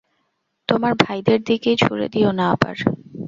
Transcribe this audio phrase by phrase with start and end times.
[0.69, 2.75] তোমার ভাইদের দিকেই ছুড়ে দিয়ো না আবার।